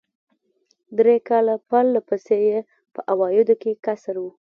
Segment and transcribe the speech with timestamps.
[0.97, 2.59] درې کاله پر له پسې یې
[2.93, 4.25] په عوایدو کې کسر و.